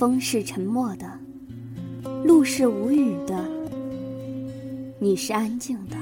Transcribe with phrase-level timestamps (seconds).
[0.00, 1.06] 风是沉默的，
[2.24, 3.46] 路是无语的，
[4.98, 5.96] 你是安静的。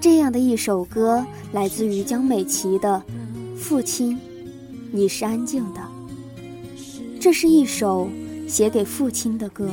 [0.00, 3.02] 这样的一首歌来自于江美琪的
[3.56, 4.16] 《父亲》，
[4.92, 5.80] 你是安静的。
[7.18, 8.08] 这是一首
[8.46, 9.68] 写给父亲的歌。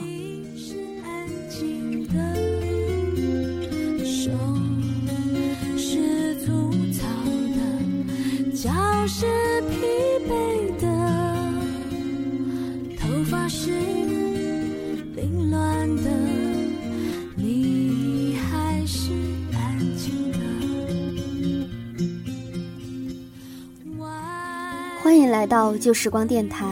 [25.07, 26.65] 欢迎来到旧时光电台，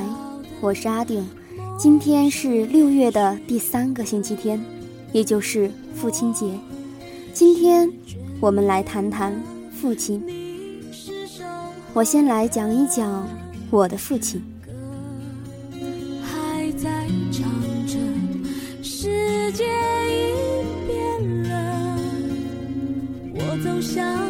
[0.60, 1.26] 我是阿顶。
[1.80, 4.62] 今天是六月的第三个星期天，
[5.14, 6.46] 也就是父亲节。
[7.32, 7.90] 今天
[8.42, 9.34] 我们来谈谈
[9.72, 10.22] 父亲。
[11.94, 13.26] 我先来讲一讲
[13.72, 14.44] 我的父亲。
[16.22, 17.50] 还在唱
[17.88, 17.98] 着，
[18.84, 19.64] 世界
[20.10, 20.34] 已
[20.86, 21.98] 变了，
[23.34, 24.25] 我走向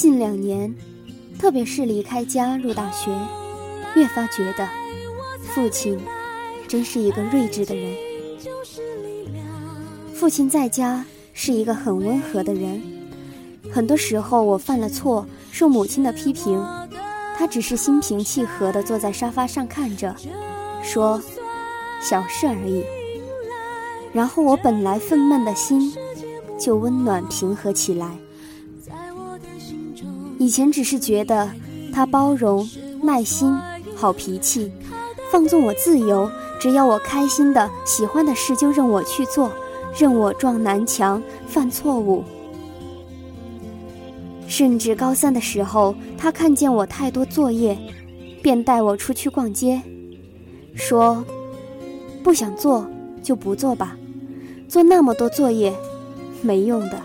[0.00, 0.74] 近两年，
[1.38, 3.10] 特别是离开家入大学，
[3.94, 4.66] 越发觉得
[5.42, 6.00] 父亲
[6.66, 7.94] 真是一个睿智的人。
[10.14, 12.82] 父亲在家是一个很温和的人，
[13.70, 16.58] 很多时候我犯了错，受母亲的批评，
[17.36, 20.16] 他只是心平气和地坐在沙发上看着，
[20.82, 21.22] 说
[22.00, 22.82] ：“小事而已。”
[24.14, 25.92] 然后我本来愤懑的心
[26.58, 28.16] 就温暖平和起来。
[30.40, 31.50] 以前只是觉得
[31.92, 32.66] 他包容、
[33.02, 33.54] 耐心、
[33.94, 34.72] 好脾气，
[35.30, 39.52] 放纵我自由，只要我开心的、喜欢的事就任我去做，
[39.94, 42.24] 任我撞南墙、犯错误。
[44.48, 47.76] 甚至高三的时候，他看见我太多作业，
[48.40, 49.78] 便带我出去逛街，
[50.74, 51.22] 说
[52.24, 52.88] ：“不想做
[53.22, 53.94] 就不做吧，
[54.66, 55.70] 做那么多作业，
[56.40, 56.98] 没用的。”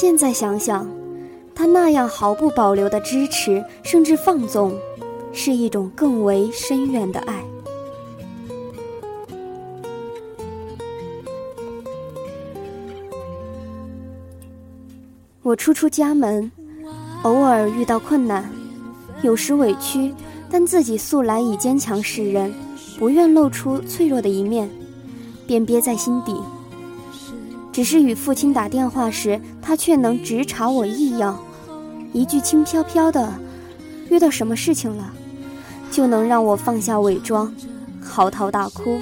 [0.00, 0.88] 现在想想，
[1.54, 4.72] 他那样毫不保留的支持，甚至放纵，
[5.30, 7.44] 是一种更为深远的爱。
[15.42, 16.50] 我初出家门，
[17.22, 18.50] 偶尔遇到困难，
[19.20, 20.14] 有时委屈，
[20.50, 22.54] 但自己素来以坚强示人，
[22.98, 24.70] 不愿露出脆弱的一面，
[25.46, 26.34] 便憋在心底。
[27.72, 31.38] 只是与父亲打电话时，他却能直察我异样，
[32.12, 33.32] 一句轻飘飘的
[34.10, 35.12] “遇到什么事情了”，
[35.90, 37.54] 就能让我放下伪装，
[38.00, 38.98] 嚎啕大哭。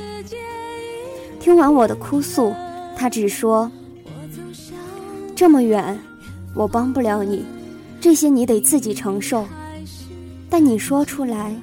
[1.40, 2.52] 听完我的哭诉，
[2.94, 3.70] 他只说
[5.34, 5.98] ：“这么远，
[6.54, 7.44] 我帮不了你，
[8.00, 9.46] 这些你得自己承受。
[10.50, 11.54] 但你说出来，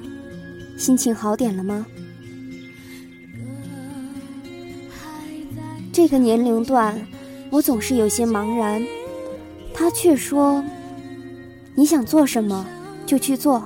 [0.78, 1.86] 心情好点了吗？”
[5.96, 7.08] 这个年龄段，
[7.50, 8.86] 我总是有些茫然。
[9.74, 10.62] 他却说
[11.74, 12.68] ：“你想做什么，
[13.06, 13.64] 就去做。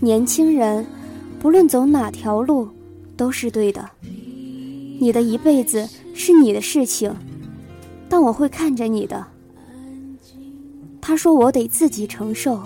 [0.00, 0.86] 年轻人，
[1.38, 2.66] 不论走哪条路，
[3.18, 3.86] 都是对的。
[4.98, 7.14] 你的一辈子是你的事情，
[8.08, 9.26] 但我会看着你的。”
[11.02, 12.62] 他说：“我得自己承受。”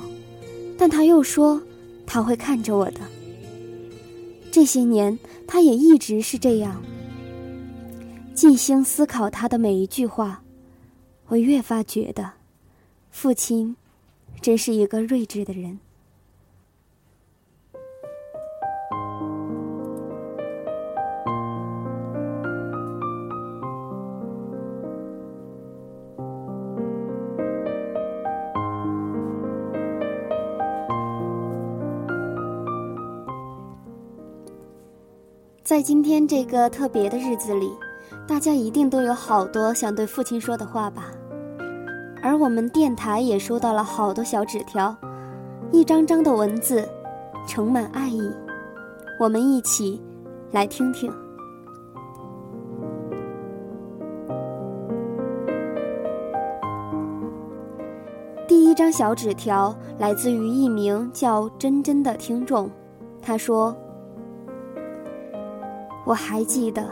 [0.79, 1.61] 但他又说
[2.07, 3.01] ：“他会看着我的。”
[4.53, 6.81] 这些年，他也一直是这样。
[8.33, 10.43] 静心思考他的每一句话，
[11.27, 12.33] 我越发觉得，
[13.11, 13.77] 父亲
[14.41, 15.79] 真是一个睿智的人。
[35.63, 37.71] 在今天这个特别的日子里。
[38.31, 41.11] 大家一定都有好多想对父亲说的话吧，
[42.23, 44.97] 而我们电台也收到了好多小纸条，
[45.73, 46.89] 一张张的文字，
[47.45, 48.23] 盛满爱意。
[49.19, 50.01] 我们一起
[50.53, 51.13] 来听听。
[58.47, 62.71] 第一张小纸条来自于一名叫真真的听众，
[63.21, 63.77] 他说
[66.07, 66.85] ：“我还记得。”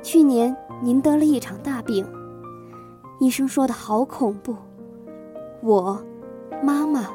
[0.00, 2.06] 去年您得了一场大病，
[3.18, 4.54] 医生说的好恐怖，
[5.60, 6.00] 我、
[6.62, 7.08] 妈妈、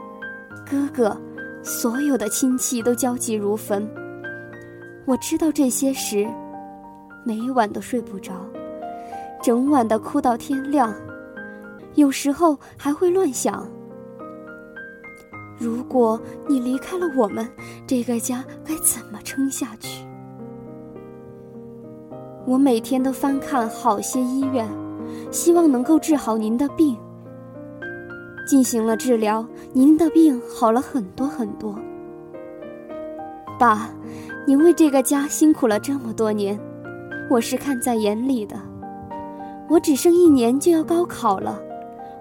[0.69, 1.15] 哥哥，
[1.63, 3.89] 所有的亲戚都焦急如焚。
[5.05, 6.27] 我知道这些时，
[7.25, 8.33] 每晚都睡不着，
[9.41, 10.93] 整晚的哭到天亮，
[11.95, 13.65] 有时候还会乱想：
[15.57, 17.49] 如果你离开了我们，
[17.87, 20.05] 这个家该怎么撑下去？
[22.45, 24.67] 我每天都翻看好些医院，
[25.31, 26.97] 希望能够治好您的病。
[28.45, 31.73] 进行了治疗，您的病好了很多很多。
[33.57, 33.89] 爸，
[34.45, 36.59] 您为这个家辛苦了这么多年，
[37.29, 38.57] 我是看在眼里的。
[39.69, 41.61] 我只剩一年就要高考了，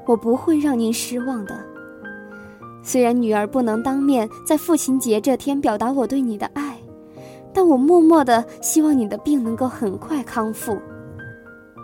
[0.07, 1.59] 我不会让您失望的。
[2.85, 6.72] 虽然女儿不能当面在父亲节这天表达我对你的爱。
[7.55, 10.81] 但我默默的希望你的病能够很快康复。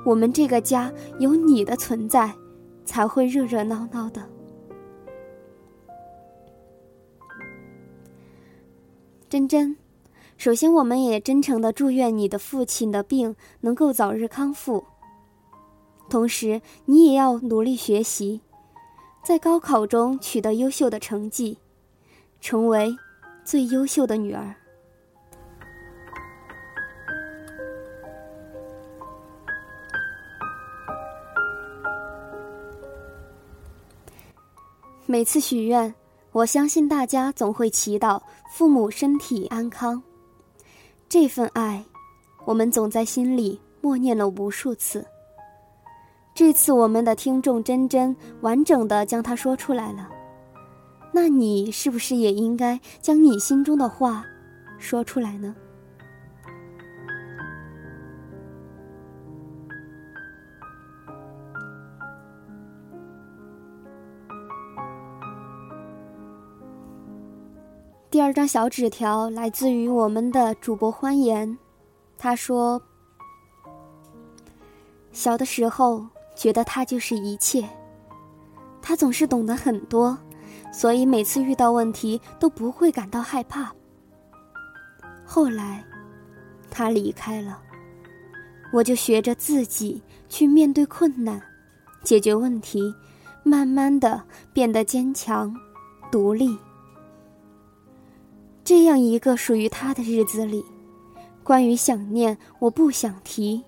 [0.04, 2.32] 我们这个家有你的存在，
[2.84, 4.22] 才会热热闹闹的。
[9.28, 9.76] 珍珍，
[10.38, 14.82] 首先我们也真诚的祝愿你的父亲的病能够早日康复。
[16.08, 18.40] 同时，你也要努力学习，
[19.22, 21.58] 在高考中取得优秀的成绩，
[22.40, 22.96] 成为
[23.44, 24.54] 最优秀的女儿。
[35.10, 35.94] 每次许愿，
[36.32, 38.20] 我相信大家总会祈祷
[38.52, 40.02] 父母身体安康。
[41.08, 41.82] 这份爱，
[42.44, 45.02] 我们总在心里默念了无数次。
[46.34, 50.10] 这次我们的听众真真完整的将它说出来了，
[51.10, 54.26] 那你是不是也应该将你心中的话
[54.78, 55.56] 说出来呢？
[68.18, 71.56] 第二张小纸条来自于我们的主播欢颜，
[72.16, 72.82] 他说
[75.14, 76.04] ：“小的时候
[76.34, 77.64] 觉得他就是一切，
[78.82, 80.18] 他总是懂得很多，
[80.72, 83.72] 所以每次遇到问题都不会感到害怕。
[85.24, 85.84] 后来，
[86.68, 87.62] 他离开了，
[88.72, 91.40] 我就学着自己去面对困难，
[92.02, 92.92] 解决问题，
[93.44, 94.20] 慢慢的
[94.52, 95.54] 变得坚强、
[96.10, 96.58] 独立。”
[98.68, 100.62] 这样一个属于他的日子里，
[101.42, 103.64] 关于想念，我不想提。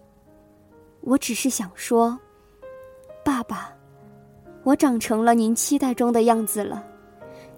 [1.01, 2.19] 我只是想说，
[3.25, 3.73] 爸爸，
[4.63, 6.85] 我长成了您期待中的样子了，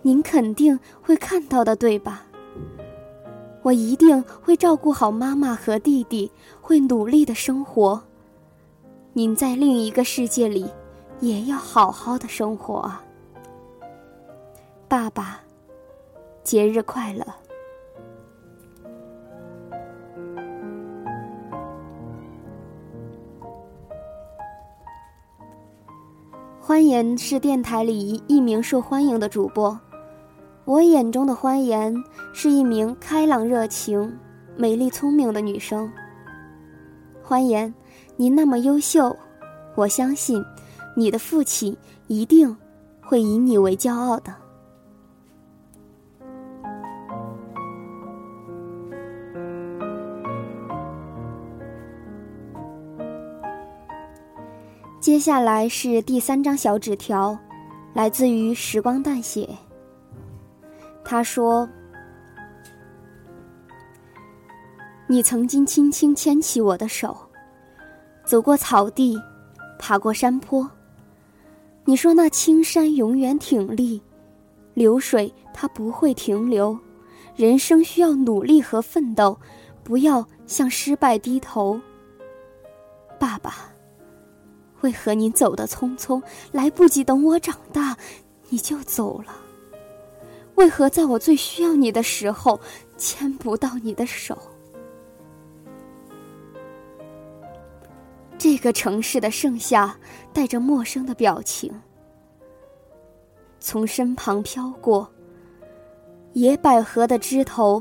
[0.03, 2.25] 您肯定会看到的，对吧？
[3.62, 6.31] 我一定会照顾好妈妈和弟弟，
[6.61, 8.00] 会努力的生活。
[9.15, 10.71] 您在另一个世界里，
[11.19, 13.05] 也要好好的生活啊，
[14.87, 15.42] 爸爸。
[16.44, 17.25] 节日快乐！
[26.61, 29.79] 欢颜是电台里一名受欢迎的主播，
[30.65, 31.94] 我眼中的欢颜
[32.32, 34.19] 是一名开朗、热情、
[34.56, 35.89] 美丽、聪明的女生。
[37.22, 37.72] 欢颜，
[38.17, 39.17] 你那么优秀，
[39.77, 40.44] 我相信
[40.96, 41.77] 你的父亲
[42.08, 42.56] 一定
[43.01, 44.42] 会以你为骄傲的。
[55.12, 57.38] 接下来是第三张小纸条，
[57.92, 59.46] 来自于时光淡写。
[61.04, 61.69] 他说
[65.06, 67.14] ：“你曾经轻轻牵起我的手，
[68.24, 69.20] 走过草地，
[69.78, 70.66] 爬过山坡。
[71.84, 74.00] 你说那青山永远挺立，
[74.72, 76.74] 流水它不会停留。
[77.36, 79.38] 人生需要努力和奋斗，
[79.84, 81.78] 不要向失败低头。”
[83.20, 83.71] 爸爸。
[84.82, 86.22] 为何你走的匆匆，
[86.53, 87.96] 来不及等我长大，
[88.48, 89.34] 你就走了？
[90.56, 92.60] 为何在我最需要你的时候，
[92.96, 94.36] 牵不到你的手？
[98.36, 99.96] 这个城市的盛夏
[100.32, 101.72] 带着陌生的表情，
[103.60, 105.08] 从身旁飘过。
[106.32, 107.81] 野百合的枝头，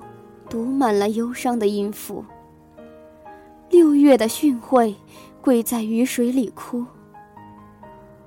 [0.50, 2.24] 堵满了忧伤的音符。
[3.70, 4.96] 六月的训会。
[5.41, 6.86] 跪在雨水里哭。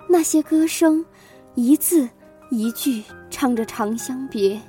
[0.09, 1.05] 那些歌声，
[1.55, 2.09] 一字
[2.51, 4.61] 一句唱着长相别。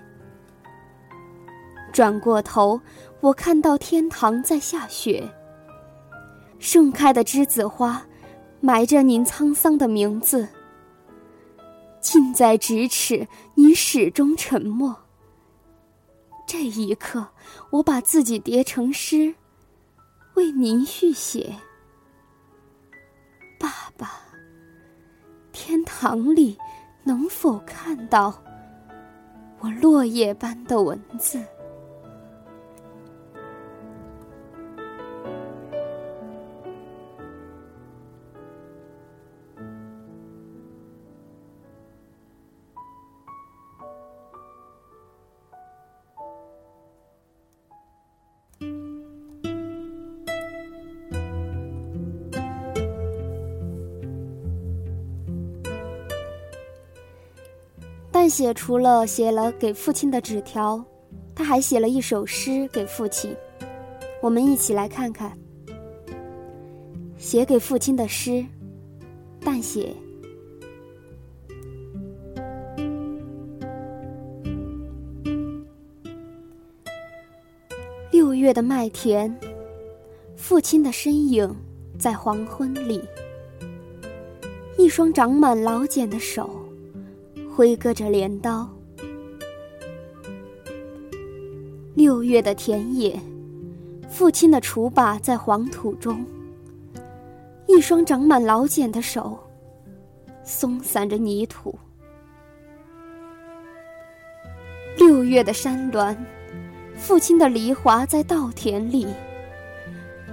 [1.92, 2.80] 转过头，
[3.22, 5.28] 我看到天堂在下雪。
[6.60, 8.06] 盛开的栀子花，
[8.60, 10.48] 埋着您沧桑的名字。
[12.00, 14.96] 近在咫尺，您始终沉默。
[16.48, 17.28] 这一刻，
[17.72, 19.36] 我把自己叠成诗，
[20.36, 21.56] 为您续写。
[23.60, 24.12] 爸爸，
[25.52, 26.58] 天堂里
[27.04, 28.34] 能否看到
[29.60, 31.44] 我落叶般的文字？
[58.26, 60.84] 但写除了写了给父亲的纸条，
[61.36, 63.32] 他还写了一首诗给父亲。
[64.20, 65.32] 我们一起来看看
[67.20, 68.44] 写给父亲的诗。
[69.42, 69.96] 但写：
[78.10, 79.32] 六月的麦田，
[80.36, 81.56] 父亲的身影
[82.00, 83.04] 在黄昏里，
[84.80, 86.65] 一双长满老茧的手。
[87.56, 88.70] 挥戈着镰刀，
[91.94, 93.18] 六月的田野，
[94.10, 96.26] 父亲的锄把在黄土中，
[97.66, 99.40] 一双长满老茧的手，
[100.44, 101.74] 松散着泥土。
[104.98, 106.14] 六月的山峦，
[106.98, 109.08] 父亲的犁铧在稻田里，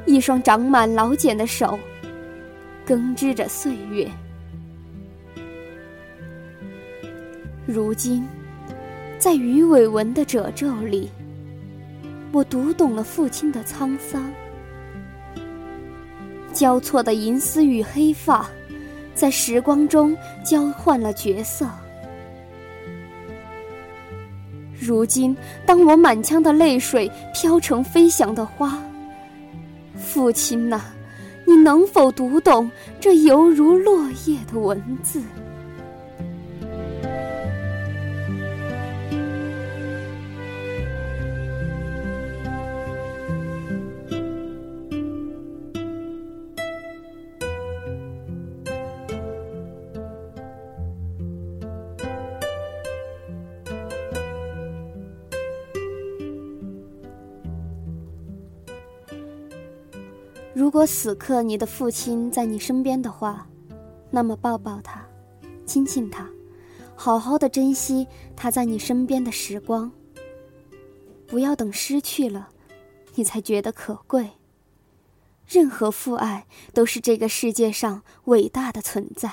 [0.07, 1.79] 一双长满老茧的手，
[2.85, 4.11] 耕织着岁月。
[7.65, 8.27] 如今，
[9.21, 11.09] 在鱼尾纹的褶皱里，
[12.33, 14.29] 我读懂了父亲的沧桑。
[16.53, 18.51] 交错的银丝与黑发，
[19.15, 21.69] 在时光中交换了角色。
[24.77, 28.77] 如今，当我满腔的泪水飘成飞翔的花，
[29.97, 30.83] 父亲呐，
[31.47, 35.23] 你能否读懂这犹如落叶的文字？
[60.83, 63.47] 如果此刻你的父亲在你身边的话，
[64.11, 65.01] 那么抱抱他，
[65.65, 66.29] 亲亲他，
[66.97, 69.93] 好好的珍惜他在你身边的时光。
[71.29, 72.49] 不要等失去了，
[73.15, 74.33] 你才觉得可贵。
[75.47, 79.33] 任何父爱都是这个世界上伟大的存在。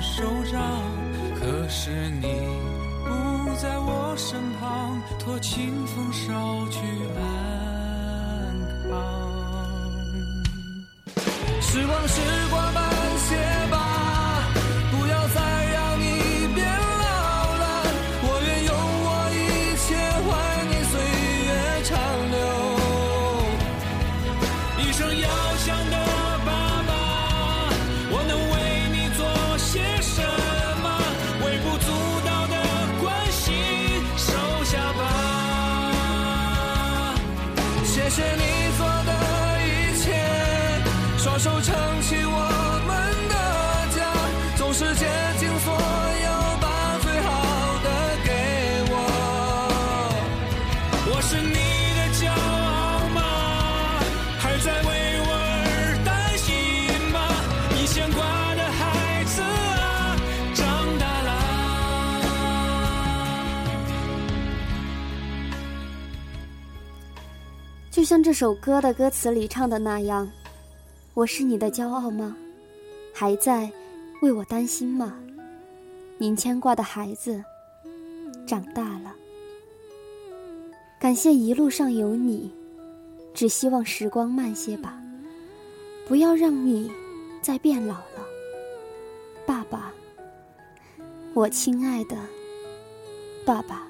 [0.00, 0.60] 手掌，
[1.38, 2.26] 可是你
[3.04, 6.80] 不在我身旁，托清风捎去
[7.16, 7.20] 安
[8.88, 8.92] 康。
[11.60, 12.74] 时光，时光
[67.90, 70.30] 就像这首歌的歌词里唱的那样，
[71.12, 72.36] 我是你的骄傲吗？
[73.12, 73.68] 还在
[74.22, 75.18] 为我担心吗？
[76.16, 77.42] 您牵挂的孩子
[78.46, 79.12] 长大了，
[81.00, 82.48] 感谢一路上有你，
[83.34, 84.96] 只希望时光慢些吧，
[86.06, 86.88] 不要让你
[87.42, 88.24] 再变老了，
[89.44, 89.92] 爸爸，
[91.34, 92.16] 我亲爱的
[93.44, 93.89] 爸爸。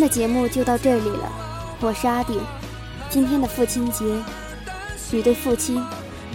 [0.00, 1.30] 天的节目就到这里了，
[1.80, 2.40] 我是阿顶。
[3.10, 4.02] 今天的父亲节，
[5.10, 5.84] 你对父亲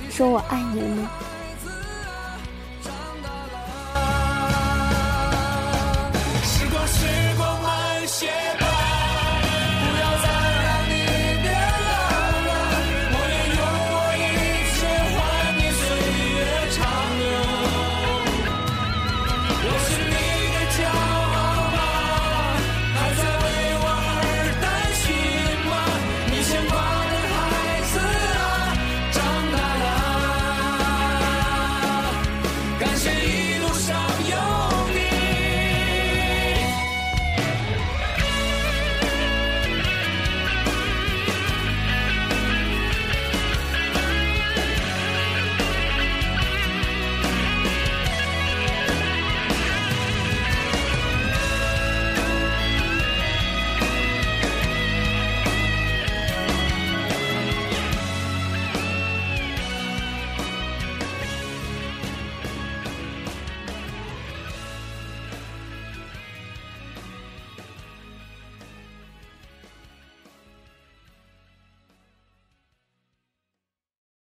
[0.08, 1.10] 说我爱你了吗？